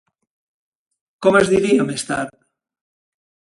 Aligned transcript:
Com 1.27 1.37
es 1.41 1.53
diria 1.53 1.87
més 1.91 2.07
tard? 2.11 2.35